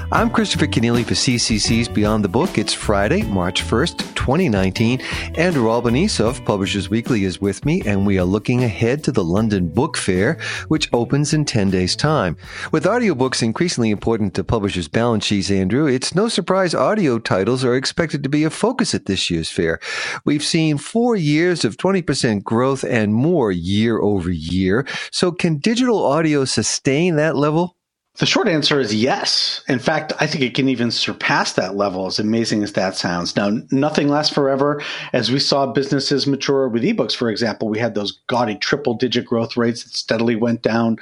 I'm 0.09 0.29
Christopher 0.29 0.67
Kenneally 0.67 1.03
for 1.03 1.15
CCC's 1.15 1.89
Beyond 1.89 2.23
the 2.23 2.29
Book. 2.29 2.57
It's 2.57 2.73
Friday, 2.73 3.23
March 3.23 3.61
1st, 3.61 4.15
2019. 4.15 5.01
Andrew 5.35 5.69
Albanese 5.69 6.23
of 6.23 6.45
Publishers 6.45 6.89
Weekly 6.89 7.25
is 7.25 7.41
with 7.41 7.65
me, 7.65 7.81
and 7.85 8.07
we 8.07 8.17
are 8.17 8.23
looking 8.23 8.63
ahead 8.63 9.03
to 9.03 9.11
the 9.11 9.23
London 9.23 9.67
Book 9.67 9.97
Fair, 9.97 10.39
which 10.69 10.87
opens 10.93 11.33
in 11.33 11.43
10 11.43 11.71
days' 11.71 11.97
time. 11.97 12.37
With 12.71 12.85
audiobooks 12.85 13.43
increasingly 13.43 13.91
important 13.91 14.33
to 14.35 14.45
publishers' 14.45 14.87
balance 14.87 15.25
sheets, 15.25 15.51
Andrew, 15.51 15.87
it's 15.87 16.15
no 16.15 16.29
surprise 16.29 16.73
audio 16.73 17.19
titles 17.19 17.65
are 17.65 17.75
expected 17.75 18.23
to 18.23 18.29
be 18.29 18.45
a 18.45 18.49
focus 18.49 18.95
at 18.95 19.07
this 19.07 19.29
year's 19.29 19.51
fair. 19.51 19.77
We've 20.23 20.43
seen 20.43 20.77
four 20.77 21.17
years 21.17 21.65
of 21.65 21.75
20% 21.75 22.43
growth 22.43 22.85
and 22.85 23.13
more 23.13 23.51
year 23.51 23.99
over 23.99 24.31
year. 24.31 24.87
So 25.11 25.33
can 25.33 25.57
digital 25.57 26.05
audio 26.05 26.45
sustain 26.45 27.17
that 27.17 27.35
level? 27.35 27.76
The 28.17 28.25
short 28.25 28.47
answer 28.47 28.79
is 28.79 28.95
yes. 28.95 29.61
In 29.67 29.77
fact, 29.77 30.11
I 30.19 30.25
think 30.25 30.43
it 30.43 30.55
can 30.55 30.69
even 30.69 30.89
surpass 30.89 31.53
that 31.53 31.75
level, 31.75 32.07
as 32.07 32.17
amazing 32.17 32.63
as 32.63 32.73
that 32.73 32.95
sounds. 32.95 33.35
Now, 33.35 33.59
nothing 33.69 34.09
lasts 34.09 34.33
forever. 34.33 34.81
As 35.13 35.31
we 35.31 35.39
saw 35.39 35.67
businesses 35.67 36.25
mature 36.25 36.67
with 36.67 36.81
ebooks, 36.81 37.15
for 37.15 37.29
example, 37.29 37.69
we 37.69 37.77
had 37.77 37.93
those 37.93 38.19
gaudy 38.25 38.55
triple 38.55 38.95
digit 38.95 39.27
growth 39.27 39.55
rates 39.55 39.83
that 39.83 39.93
steadily 39.93 40.35
went 40.35 40.63
down. 40.63 40.97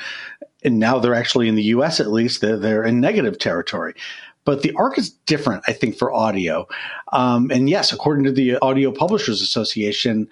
And 0.65 0.77
now 0.77 0.99
they're 0.99 1.15
actually 1.15 1.47
in 1.47 1.55
the 1.55 1.63
US, 1.63 2.01
at 2.01 2.11
least, 2.11 2.41
they're, 2.41 2.57
they're 2.57 2.83
in 2.83 2.99
negative 2.99 3.39
territory. 3.39 3.93
But 4.43 4.61
the 4.61 4.73
arc 4.73 4.97
is 4.97 5.09
different, 5.09 5.63
I 5.67 5.73
think, 5.73 5.97
for 5.97 6.13
audio. 6.13 6.67
Um, 7.13 7.49
and 7.49 7.69
yes, 7.69 7.91
according 7.91 8.25
to 8.25 8.31
the 8.31 8.57
Audio 8.57 8.91
Publishers 8.91 9.41
Association, 9.41 10.29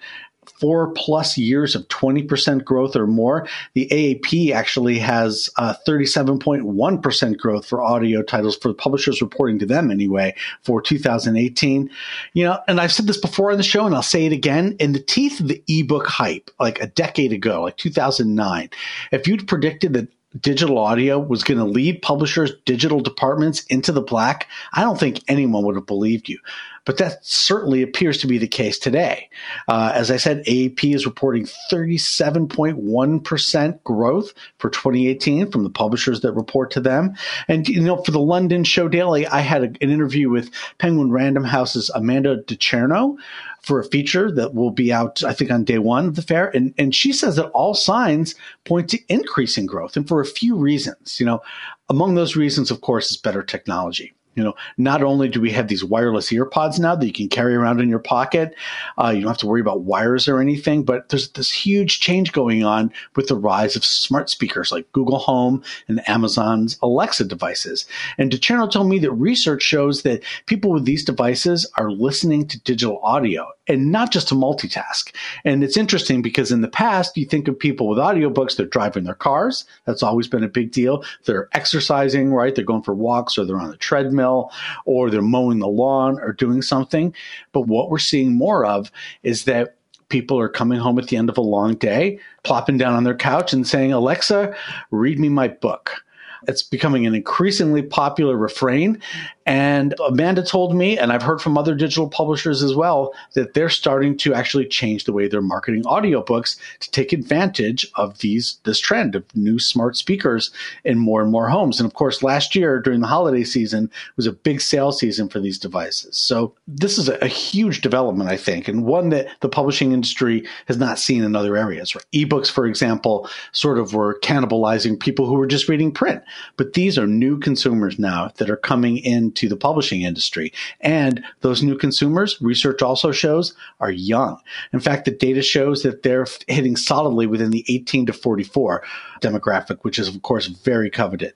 four 0.50 0.92
plus 0.92 1.36
years 1.36 1.74
of 1.74 1.88
20% 1.88 2.64
growth 2.64 2.96
or 2.96 3.06
more. 3.06 3.48
The 3.74 3.88
AAP 3.90 4.52
actually 4.52 4.98
has 4.98 5.50
uh, 5.56 5.74
37.1% 5.86 7.38
growth 7.38 7.66
for 7.66 7.82
audio 7.82 8.22
titles 8.22 8.56
for 8.56 8.68
the 8.68 8.74
publishers 8.74 9.22
reporting 9.22 9.58
to 9.60 9.66
them 9.66 9.90
anyway 9.90 10.34
for 10.62 10.80
2018. 10.80 11.90
You 12.32 12.44
know, 12.44 12.58
and 12.68 12.80
I've 12.80 12.92
said 12.92 13.06
this 13.06 13.18
before 13.18 13.50
on 13.50 13.56
the 13.56 13.62
show 13.62 13.86
and 13.86 13.94
I'll 13.94 14.02
say 14.02 14.26
it 14.26 14.32
again 14.32 14.76
in 14.78 14.92
the 14.92 15.00
teeth 15.00 15.40
of 15.40 15.48
the 15.48 15.62
ebook 15.68 16.06
hype, 16.06 16.50
like 16.58 16.80
a 16.80 16.86
decade 16.86 17.32
ago, 17.32 17.62
like 17.62 17.76
2009, 17.76 18.70
if 19.12 19.26
you'd 19.26 19.48
predicted 19.48 19.94
that 19.94 20.08
digital 20.40 20.78
audio 20.78 21.18
was 21.18 21.44
going 21.44 21.58
to 21.58 21.64
lead 21.64 22.02
publishers' 22.02 22.52
digital 22.64 23.00
departments 23.00 23.64
into 23.66 23.92
the 23.92 24.02
black, 24.02 24.48
I 24.72 24.82
don't 24.82 24.98
think 24.98 25.20
anyone 25.28 25.64
would 25.64 25.76
have 25.76 25.86
believed 25.86 26.28
you. 26.28 26.38
But 26.84 26.98
that 26.98 27.24
certainly 27.24 27.82
appears 27.82 28.18
to 28.18 28.26
be 28.26 28.36
the 28.38 28.46
case 28.46 28.78
today. 28.78 29.30
Uh, 29.68 29.92
as 29.94 30.10
I 30.10 30.18
said, 30.18 30.44
AAP 30.44 30.94
is 30.94 31.06
reporting 31.06 31.46
37.1% 31.72 33.82
growth 33.84 34.34
for 34.58 34.68
2018 34.68 35.50
from 35.50 35.64
the 35.64 35.70
publishers 35.70 36.20
that 36.20 36.34
report 36.34 36.70
to 36.72 36.80
them. 36.80 37.14
And, 37.48 37.66
you 37.68 37.80
know, 37.80 38.02
for 38.02 38.10
the 38.10 38.20
London 38.20 38.64
Show 38.64 38.88
Daily, 38.88 39.26
I 39.26 39.40
had 39.40 39.62
a, 39.62 39.66
an 39.66 39.90
interview 39.90 40.28
with 40.28 40.50
Penguin 40.78 41.10
Random 41.10 41.44
House's 41.44 41.90
Amanda 41.94 42.42
D'Acierno 42.42 43.16
for 43.62 43.80
a 43.80 43.84
feature 43.84 44.30
that 44.32 44.54
will 44.54 44.70
be 44.70 44.92
out, 44.92 45.24
I 45.24 45.32
think, 45.32 45.50
on 45.50 45.64
day 45.64 45.78
one 45.78 46.04
of 46.06 46.16
the 46.16 46.22
fair. 46.22 46.54
And, 46.54 46.74
and 46.76 46.94
she 46.94 47.14
says 47.14 47.36
that 47.36 47.48
all 47.50 47.72
signs 47.74 48.34
point 48.64 48.90
to 48.90 48.98
increasing 49.08 49.64
growth 49.64 49.96
and 49.96 50.06
for 50.06 50.20
a 50.20 50.26
few 50.26 50.54
reasons. 50.54 51.18
You 51.18 51.24
know, 51.24 51.40
among 51.88 52.14
those 52.14 52.36
reasons, 52.36 52.70
of 52.70 52.82
course, 52.82 53.10
is 53.10 53.16
better 53.16 53.42
technology. 53.42 54.12
You 54.34 54.44
know, 54.44 54.54
not 54.76 55.02
only 55.02 55.28
do 55.28 55.40
we 55.40 55.50
have 55.52 55.68
these 55.68 55.84
wireless 55.84 56.30
earpods 56.30 56.78
now 56.78 56.94
that 56.94 57.06
you 57.06 57.12
can 57.12 57.28
carry 57.28 57.54
around 57.54 57.80
in 57.80 57.88
your 57.88 57.98
pocket, 57.98 58.54
uh, 58.98 59.10
you 59.10 59.20
don't 59.20 59.30
have 59.30 59.38
to 59.38 59.46
worry 59.46 59.60
about 59.60 59.82
wires 59.82 60.28
or 60.28 60.40
anything, 60.40 60.82
but 60.82 61.08
there's 61.08 61.30
this 61.30 61.50
huge 61.50 62.00
change 62.00 62.32
going 62.32 62.64
on 62.64 62.92
with 63.16 63.28
the 63.28 63.36
rise 63.36 63.76
of 63.76 63.84
smart 63.84 64.30
speakers 64.30 64.72
like 64.72 64.90
Google 64.92 65.18
Home 65.18 65.62
and 65.88 66.06
Amazon's 66.08 66.78
Alexa 66.82 67.24
devices. 67.24 67.86
And 68.18 68.30
D'Acierno 68.30 68.70
told 68.70 68.88
me 68.88 68.98
that 69.00 69.12
research 69.12 69.62
shows 69.62 70.02
that 70.02 70.22
people 70.46 70.72
with 70.72 70.84
these 70.84 71.04
devices 71.04 71.70
are 71.76 71.90
listening 71.90 72.46
to 72.48 72.60
digital 72.60 73.00
audio 73.02 73.48
and 73.66 73.90
not 73.90 74.12
just 74.12 74.28
to 74.28 74.34
multitask. 74.34 75.14
And 75.44 75.64
it's 75.64 75.76
interesting 75.76 76.22
because 76.22 76.52
in 76.52 76.60
the 76.60 76.68
past, 76.68 77.16
you 77.16 77.24
think 77.24 77.48
of 77.48 77.58
people 77.58 77.88
with 77.88 77.98
audiobooks, 77.98 78.56
they're 78.56 78.66
driving 78.66 79.04
their 79.04 79.14
cars. 79.14 79.64
That's 79.86 80.02
always 80.02 80.28
been 80.28 80.44
a 80.44 80.48
big 80.48 80.70
deal. 80.70 81.04
They're 81.24 81.48
exercising, 81.52 82.32
right? 82.32 82.54
They're 82.54 82.64
going 82.64 82.82
for 82.82 82.94
walks 82.94 83.38
or 83.38 83.44
they're 83.44 83.60
on 83.60 83.70
the 83.70 83.76
treadmill 83.76 84.50
or 84.84 85.10
they're 85.10 85.22
mowing 85.22 85.58
the 85.58 85.68
lawn 85.68 86.18
or 86.20 86.32
doing 86.32 86.62
something. 86.62 87.14
But 87.52 87.62
what 87.62 87.90
we're 87.90 87.98
seeing 87.98 88.34
more 88.34 88.64
of 88.64 88.90
is 89.22 89.44
that 89.44 89.76
people 90.08 90.38
are 90.38 90.48
coming 90.48 90.78
home 90.78 90.98
at 90.98 91.08
the 91.08 91.16
end 91.16 91.30
of 91.30 91.38
a 91.38 91.42
long 91.42 91.74
day, 91.74 92.18
plopping 92.42 92.78
down 92.78 92.94
on 92.94 93.04
their 93.04 93.16
couch 93.16 93.52
and 93.52 93.66
saying, 93.66 93.92
Alexa, 93.92 94.54
read 94.90 95.18
me 95.18 95.28
my 95.28 95.48
book. 95.48 96.04
It's 96.46 96.62
becoming 96.62 97.06
an 97.06 97.14
increasingly 97.14 97.82
popular 97.82 98.36
refrain. 98.36 99.00
And 99.46 99.94
Amanda 100.06 100.42
told 100.42 100.74
me, 100.74 100.96
and 100.98 101.12
I've 101.12 101.22
heard 101.22 101.40
from 101.40 101.58
other 101.58 101.74
digital 101.74 102.08
publishers 102.08 102.62
as 102.62 102.74
well, 102.74 103.12
that 103.34 103.52
they're 103.52 103.68
starting 103.68 104.16
to 104.18 104.32
actually 104.32 104.66
change 104.66 105.04
the 105.04 105.12
way 105.12 105.28
they're 105.28 105.42
marketing 105.42 105.82
audiobooks 105.84 106.56
to 106.80 106.90
take 106.90 107.12
advantage 107.12 107.86
of 107.96 108.18
these 108.18 108.58
this 108.64 108.80
trend 108.80 109.14
of 109.14 109.24
new 109.36 109.58
smart 109.58 109.96
speakers 109.96 110.50
in 110.84 110.98
more 110.98 111.20
and 111.20 111.30
more 111.30 111.48
homes. 111.48 111.78
And 111.78 111.86
of 111.86 111.94
course, 111.94 112.22
last 112.22 112.54
year 112.54 112.80
during 112.80 113.00
the 113.00 113.06
holiday 113.06 113.44
season 113.44 113.90
was 114.16 114.26
a 114.26 114.32
big 114.32 114.62
sales 114.62 114.98
season 114.98 115.28
for 115.28 115.40
these 115.40 115.58
devices. 115.58 116.16
So 116.16 116.54
this 116.66 116.96
is 116.96 117.08
a, 117.08 117.22
a 117.22 117.28
huge 117.28 117.82
development, 117.82 118.30
I 118.30 118.38
think, 118.38 118.66
and 118.66 118.84
one 118.84 119.10
that 119.10 119.28
the 119.40 119.48
publishing 119.48 119.92
industry 119.92 120.46
has 120.66 120.78
not 120.78 120.98
seen 120.98 121.22
in 121.22 121.36
other 121.36 121.56
areas. 121.56 121.94
Right? 121.94 122.04
Ebooks, 122.14 122.50
for 122.50 122.64
example, 122.64 123.28
sort 123.52 123.78
of 123.78 123.92
were 123.92 124.18
cannibalizing 124.20 124.98
people 124.98 125.26
who 125.26 125.34
were 125.34 125.46
just 125.46 125.68
reading 125.68 125.92
print. 125.92 126.22
But 126.56 126.72
these 126.72 126.96
are 126.96 127.06
new 127.06 127.38
consumers 127.38 127.98
now 127.98 128.30
that 128.36 128.48
are 128.48 128.56
coming 128.56 128.96
in 128.98 129.33
into 129.34 129.48
the 129.48 129.56
publishing 129.56 130.02
industry. 130.02 130.52
And 130.80 131.24
those 131.40 131.62
new 131.62 131.76
consumers, 131.76 132.40
research 132.40 132.82
also 132.82 133.10
shows, 133.10 133.54
are 133.80 133.90
young. 133.90 134.38
In 134.72 134.78
fact, 134.78 135.06
the 135.06 135.10
data 135.10 135.42
shows 135.42 135.82
that 135.82 136.04
they're 136.04 136.26
hitting 136.46 136.76
solidly 136.76 137.26
within 137.26 137.50
the 137.50 137.64
18 137.68 138.06
to 138.06 138.12
44 138.12 138.84
demographic, 139.20 139.78
which 139.82 139.98
is, 139.98 140.06
of 140.08 140.22
course, 140.22 140.46
very 140.46 140.88
coveted. 140.88 141.34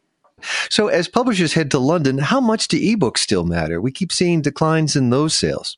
So, 0.71 0.89
as 0.89 1.09
publishers 1.09 1.55
head 1.55 1.71
to 1.73 1.79
London, 1.79 2.19
how 2.19 2.41
much 2.41 2.69
do 2.69 2.79
ebooks 2.79 3.19
still 3.19 3.45
matter? 3.45 3.81
We 3.81 3.91
keep 3.91 4.13
seeing 4.13 4.43
declines 4.43 4.97
in 4.97 5.11
those 5.11 5.35
sales. 5.35 5.77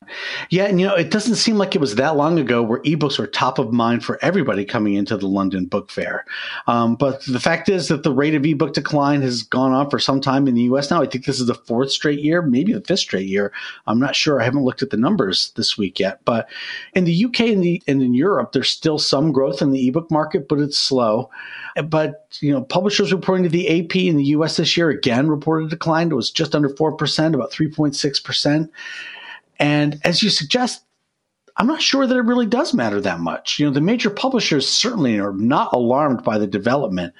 Yeah, 0.50 0.64
and 0.64 0.81
you 0.81 0.87
know, 0.87 0.95
it 0.95 1.11
doesn't 1.11 1.37
seem 1.37 1.57
like 1.57 1.75
it 1.75 1.81
was 1.81 1.95
that 1.97 2.17
long 2.17 2.38
ago 2.38 2.62
where 2.62 2.81
ebooks 2.83 3.19
were 3.19 3.26
top 3.26 3.59
of 3.59 3.73
mind 3.73 4.05
for 4.05 4.19
everybody 4.23 4.64
coming 4.64 4.95
into 4.95 5.17
the 5.17 5.26
London 5.26 5.67
Book 5.67 5.90
Fair. 5.90 6.25
Um, 6.67 6.97
but 6.97 7.25
the 7.25 7.40
fact 7.40 7.69
is 7.69 7.88
that 7.88 8.02
the 8.02 8.12
rate 8.12 8.35
of 8.35 8.45
ebook 8.45 8.75
decline 8.75 9.23
has 9.23 9.43
gone 9.43 9.73
on 9.73 9.90
for 9.90 9.99
some 9.99 10.21
time 10.21 10.49
in 10.49 10.55
the 10.55 10.62
US 10.62 10.90
now. 10.90 11.02
I 11.02 11.07
think 11.07 11.25
this 11.25 11.40
is 11.40 11.47
the 11.47 11.55
fourth 11.55 11.90
straight 11.90 12.21
year, 12.21 12.43
maybe 12.43 12.73
the 12.73 12.81
fifth 12.81 13.00
straight 13.00 13.29
year. 13.29 13.52
I'm 13.87 13.99
not 13.99 14.17
sure. 14.17 14.40
I 14.40 14.45
haven't 14.45 14.64
looked 14.64 14.83
at 14.83 14.90
the 14.90 14.97
numbers 14.97 15.52
this 15.57 15.79
week 15.79 15.99
yet. 15.99 16.21
But 16.25 16.49
in 16.95 17.05
the 17.05 17.25
UK 17.25 17.40
and, 17.40 17.62
the, 17.62 17.83
and 17.87 18.02
in 18.02 18.14
Europe, 18.14 18.52
there's 18.52 18.71
still 18.71 18.99
some 18.99 19.33
growth 19.33 19.62
in 19.62 19.71
the 19.71 19.88
ebook 19.88 20.11
market, 20.11 20.49
but 20.49 20.59
it's 20.59 20.79
slow. 20.79 21.31
But, 21.85 22.26
you 22.40 22.52
know, 22.52 22.62
publishers 22.62 23.12
reporting 23.12 23.45
to 23.45 23.49
the 23.49 23.81
AP 23.81 23.97
in 23.97 24.17
the 24.17 24.25
US 24.25 24.50
this 24.57 24.76
year 24.76 24.90
again 24.90 25.28
reported 25.28 25.66
a 25.66 25.71
decline. 25.71 26.11
It 26.11 26.14
was 26.14 26.30
just 26.30 26.54
under 26.54 26.69
4%, 26.69 27.35
about 27.35 27.50
3.6%. 27.50 28.69
And 29.59 30.00
as 30.04 30.23
you 30.23 30.30
suggest, 30.30 30.85
I'm 31.57 31.66
not 31.66 31.83
sure 31.83 32.07
that 32.07 32.16
it 32.16 32.23
really 32.23 32.47
does 32.47 32.73
matter 32.73 33.00
that 33.00 33.21
much. 33.21 33.59
You 33.59 33.66
know, 33.66 33.73
the 33.73 33.80
major 33.80 34.09
publishers 34.09 34.66
certainly 34.66 35.19
are 35.19 35.35
not 35.35 35.73
alarmed 35.75 36.25
by 36.25 36.38
the 36.38 36.47
development 36.47 37.12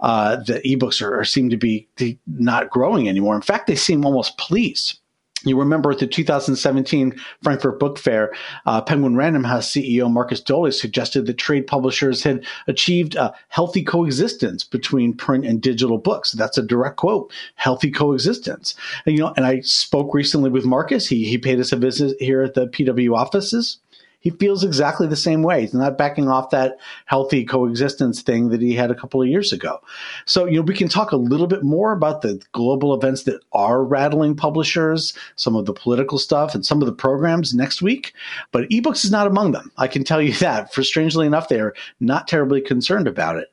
uh, 0.00 0.36
that 0.44 0.64
ebooks 0.64 1.00
are, 1.00 1.18
are 1.18 1.24
seem 1.24 1.48
to 1.50 1.56
be 1.56 1.88
not 2.26 2.70
growing 2.70 3.08
anymore. 3.08 3.34
In 3.34 3.42
fact, 3.42 3.66
they 3.66 3.76
seem 3.76 4.04
almost 4.04 4.36
pleased. 4.36 4.98
You 5.46 5.58
remember 5.58 5.92
at 5.92 6.00
the 6.00 6.06
2017 6.08 7.14
Frankfurt 7.42 7.78
Book 7.78 7.98
Fair, 7.98 8.34
uh, 8.66 8.80
Penguin 8.82 9.16
Random 9.16 9.44
House 9.44 9.70
CEO 9.70 10.10
Marcus 10.10 10.40
Dohle 10.40 10.72
suggested 10.72 11.26
that 11.26 11.38
trade 11.38 11.68
publishers 11.68 12.24
had 12.24 12.44
achieved 12.66 13.14
a 13.14 13.32
healthy 13.48 13.84
coexistence 13.84 14.64
between 14.64 15.14
print 15.14 15.46
and 15.46 15.62
digital 15.62 15.98
books. 15.98 16.32
That's 16.32 16.58
a 16.58 16.62
direct 16.62 16.96
quote: 16.96 17.32
"Healthy 17.54 17.92
coexistence." 17.92 18.74
And, 19.06 19.16
you 19.16 19.22
know, 19.22 19.32
and 19.36 19.46
I 19.46 19.60
spoke 19.60 20.12
recently 20.12 20.50
with 20.50 20.64
Marcus. 20.64 21.06
He 21.06 21.24
he 21.24 21.38
paid 21.38 21.60
us 21.60 21.72
a 21.72 21.76
visit 21.76 22.16
here 22.20 22.42
at 22.42 22.54
the 22.54 22.66
PW 22.66 23.16
offices. 23.16 23.78
He 24.26 24.30
feels 24.30 24.64
exactly 24.64 25.06
the 25.06 25.14
same 25.14 25.44
way. 25.44 25.60
He's 25.60 25.72
not 25.72 25.96
backing 25.96 26.28
off 26.28 26.50
that 26.50 26.78
healthy 27.04 27.44
coexistence 27.44 28.22
thing 28.22 28.48
that 28.48 28.60
he 28.60 28.74
had 28.74 28.90
a 28.90 28.94
couple 28.96 29.22
of 29.22 29.28
years 29.28 29.52
ago. 29.52 29.80
So, 30.24 30.46
you 30.46 30.56
know, 30.56 30.62
we 30.62 30.74
can 30.74 30.88
talk 30.88 31.12
a 31.12 31.16
little 31.16 31.46
bit 31.46 31.62
more 31.62 31.92
about 31.92 32.22
the 32.22 32.42
global 32.50 32.92
events 32.92 33.22
that 33.22 33.40
are 33.52 33.84
rattling 33.84 34.34
publishers, 34.34 35.16
some 35.36 35.54
of 35.54 35.64
the 35.64 35.72
political 35.72 36.18
stuff, 36.18 36.56
and 36.56 36.66
some 36.66 36.82
of 36.82 36.86
the 36.86 36.92
programs 36.92 37.54
next 37.54 37.82
week. 37.82 38.14
But 38.50 38.68
ebooks 38.68 39.04
is 39.04 39.12
not 39.12 39.28
among 39.28 39.52
them. 39.52 39.70
I 39.76 39.86
can 39.86 40.02
tell 40.02 40.20
you 40.20 40.32
that. 40.40 40.74
For 40.74 40.82
strangely 40.82 41.24
enough, 41.24 41.48
they're 41.48 41.74
not 42.00 42.26
terribly 42.26 42.60
concerned 42.60 43.06
about 43.06 43.36
it. 43.36 43.52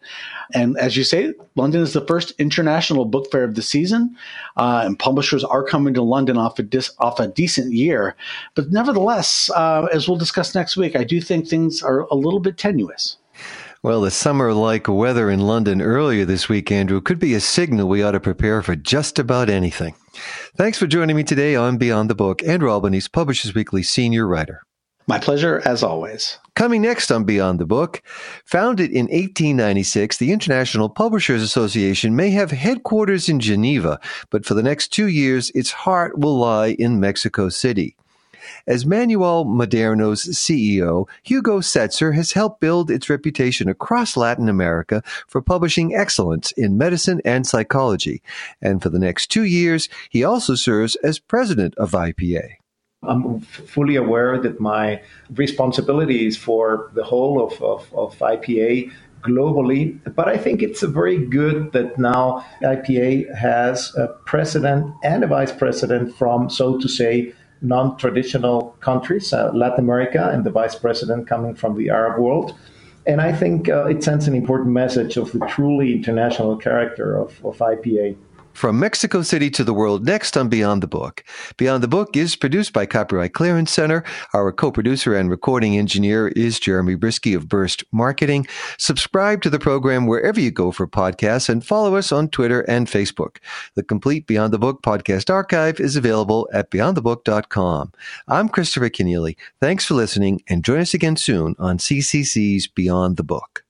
And 0.56 0.76
as 0.80 0.98
you 0.98 1.04
say, 1.04 1.34
London 1.56 1.82
is 1.82 1.94
the 1.94 2.06
first 2.06 2.32
international 2.40 3.06
book 3.06 3.32
fair 3.32 3.44
of 3.44 3.56
the 3.56 3.62
season, 3.62 4.16
uh, 4.58 4.82
and 4.86 4.98
publishers 4.98 5.44
are 5.44 5.64
coming 5.64 5.94
to 5.94 6.02
London 6.02 6.38
off 6.38 6.58
a 6.58 6.64
dis- 6.64 6.96
off 7.00 7.20
a 7.20 7.28
decent 7.28 7.74
year. 7.74 8.16
But 8.56 8.72
nevertheless, 8.72 9.50
uh, 9.56 9.88
as 9.94 10.08
we'll 10.08 10.18
discuss 10.18 10.56
next 10.56 10.63
week, 10.78 10.96
I 10.96 11.04
do 11.04 11.20
think 11.20 11.48
things 11.48 11.84
are 11.84 12.02
a 12.12 12.16
little 12.16 12.40
bit 12.40 12.58
tenuous. 12.58 13.18
Well, 13.84 14.00
the 14.00 14.12
summer 14.12 14.54
like 14.54 14.88
weather 14.88 15.30
in 15.30 15.42
London 15.42 15.82
earlier 15.82 16.24
this 16.24 16.48
week, 16.48 16.72
Andrew, 16.72 17.02
could 17.02 17.20
be 17.20 17.34
a 17.34 17.42
signal 17.42 17.90
we 17.90 18.02
ought 18.02 18.12
to 18.12 18.20
prepare 18.22 18.62
for 18.62 18.78
just 18.78 19.20
about 19.20 19.50
anything. 19.50 19.94
Thanks 20.56 20.78
for 20.78 20.88
joining 20.88 21.18
me 21.18 21.24
today 21.26 21.56
on 21.56 21.78
Beyond 21.78 22.10
the 22.10 22.16
Book. 22.16 22.42
Andrew 22.44 22.70
Albanese, 22.70 23.10
Publishers 23.12 23.54
Weekly 23.54 23.84
senior 23.84 24.26
writer. 24.26 24.62
My 25.06 25.20
pleasure, 25.20 25.62
as 25.66 25.84
always. 25.84 26.38
Coming 26.56 26.82
next 26.82 27.12
on 27.12 27.26
Beyond 27.26 27.60
the 27.60 27.66
Book, 27.66 28.02
founded 28.46 28.90
in 28.90 29.08
1896, 29.08 30.16
the 30.16 30.32
International 30.32 30.88
Publishers 30.88 31.42
Association 31.42 32.16
may 32.16 32.30
have 32.30 32.52
headquarters 32.52 33.28
in 33.28 33.42
Geneva, 33.42 34.00
but 34.30 34.46
for 34.46 34.54
the 34.54 34.64
next 34.64 34.94
two 34.94 35.08
years, 35.08 35.52
its 35.54 35.72
heart 35.72 36.18
will 36.18 36.38
lie 36.38 36.70
in 36.80 37.02
Mexico 37.02 37.50
City. 37.50 37.98
As 38.66 38.86
Manual 38.86 39.44
Moderno's 39.44 40.24
CEO, 40.24 41.06
Hugo 41.24 41.60
Setzer 41.60 42.16
has 42.16 42.32
helped 42.32 42.62
build 42.62 42.90
its 42.90 43.10
reputation 43.10 43.68
across 43.68 44.16
Latin 44.16 44.48
America 44.48 45.04
for 45.28 45.42
publishing 45.42 45.94
excellence 45.94 46.54
in 46.54 46.78
medicine 46.78 47.20
and 47.26 47.46
psychology. 47.46 48.22
And 48.62 48.82
for 48.82 48.88
the 48.88 49.00
next 49.00 49.28
two 49.28 49.44
years, 49.44 49.90
he 50.10 50.24
also 50.24 50.56
serves 50.56 50.96
as 50.98 51.20
president 51.20 51.76
of 51.76 51.92
IPA. 51.92 52.52
I'm 53.06 53.42
fully 53.42 53.98
aware 53.98 54.40
that 54.40 54.62
my 54.62 55.02
responsibility 55.36 56.26
is 56.26 56.38
for 56.38 56.90
the 56.94 57.04
whole 57.04 57.46
of, 57.46 57.62
of, 57.62 57.94
of, 57.94 58.18
IPA 58.20 58.94
globally, 59.24 60.00
but 60.16 60.30
I 60.30 60.38
think 60.38 60.64
it's 60.64 60.84
very 60.84 61.18
good 61.18 61.74
that 61.74 61.98
now 61.98 62.46
IPA 62.62 63.36
has 63.36 63.94
a 63.98 64.08
president 64.26 64.94
and 65.04 65.22
a 65.22 65.28
vice 65.28 65.52
president 65.52 66.16
from, 66.16 66.50
so 66.50 66.80
to 66.80 66.88
say, 66.88 67.34
non 67.64 67.98
traditional 67.98 68.76
countries, 68.82 69.34
uh, 69.34 69.52
Latin 69.54 69.86
America, 69.86 70.30
and 70.32 70.44
the 70.44 70.52
vice 70.52 70.76
president 70.76 71.28
coming 71.28 71.56
from 71.56 71.78
the 71.78 71.90
Arab 71.90 72.20
world. 72.20 72.54
And 73.06 73.20
I 73.20 73.34
think 73.34 73.70
uh, 73.70 73.86
it 73.86 74.04
sends 74.04 74.28
an 74.28 74.36
important 74.36 74.72
message 74.72 75.18
of 75.18 75.32
the 75.32 75.40
truly 75.48 75.94
international 75.94 76.56
character 76.58 77.18
of, 77.18 77.44
of 77.44 77.58
IPA. 77.58 78.16
From 78.54 78.80
Mexico 78.80 79.22
City 79.22 79.50
to 79.50 79.64
the 79.64 79.74
world, 79.74 80.06
next 80.06 80.38
on 80.38 80.48
Beyond 80.48 80.84
the 80.84 80.88
Book. 80.88 81.24
Beyond 81.58 81.84
the 81.84 81.88
Book 81.88 82.16
is 82.16 82.36
produced 82.36 82.72
by 82.72 82.86
Copyright 82.86 83.34
Clearance 83.34 83.72
Center. 83.72 84.04
Our 84.34 84.52
co-producer 84.52 85.16
and 85.16 85.30
recording 85.30 85.78
engineer 85.78 86.30
is 86.30 86.60
Jeremy 86.60 86.96
Brieske 86.96 87.36
of 87.36 87.50
Burst 87.50 87.84
Marketing. 87.92 88.48
Subscribe 88.78 89.42
to 89.42 89.50
the 89.50 89.60
program 89.60 90.06
wherever 90.06 90.40
you 90.40 90.52
go 90.52 90.72
for 90.72 90.88
podcasts 90.88 91.50
and 91.50 91.66
follow 91.66 91.96
us 91.96 92.12
on 92.12 92.30
Twitter 92.30 92.62
and 92.62 92.88
Facebook. 92.88 93.38
The 93.76 93.84
complete 93.84 94.28
Beyond 94.28 94.54
the 94.54 94.60
Book 94.60 94.82
podcast 94.84 95.30
archive 95.30 95.80
is 95.80 95.96
available 95.96 96.48
at 96.54 96.72
beyondthebook.com. 96.72 97.92
I'm 98.28 98.50
Christopher 98.50 98.90
Kenneally. 98.90 99.36
Thanks 99.60 99.86
for 99.86 99.96
listening 99.96 100.42
and 100.48 100.64
join 100.64 100.80
us 100.80 100.94
again 100.94 101.18
soon 101.18 101.56
on 101.60 101.80
CCC's 101.80 102.68
Beyond 102.68 103.18
the 103.18 103.24
Book. 103.24 103.64